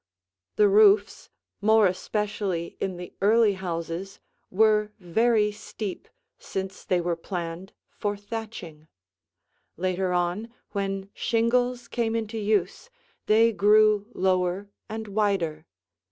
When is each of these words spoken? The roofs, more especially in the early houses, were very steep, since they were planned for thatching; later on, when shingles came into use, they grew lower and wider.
The 0.55 0.67
roofs, 0.67 1.29
more 1.61 1.85
especially 1.85 2.75
in 2.79 2.97
the 2.97 3.13
early 3.21 3.53
houses, 3.53 4.19
were 4.49 4.91
very 4.99 5.51
steep, 5.51 6.07
since 6.39 6.83
they 6.83 6.99
were 6.99 7.15
planned 7.15 7.71
for 7.91 8.17
thatching; 8.17 8.87
later 9.77 10.11
on, 10.11 10.51
when 10.71 11.11
shingles 11.13 11.87
came 11.87 12.15
into 12.15 12.39
use, 12.39 12.89
they 13.27 13.51
grew 13.51 14.07
lower 14.15 14.71
and 14.89 15.07
wider. 15.07 15.67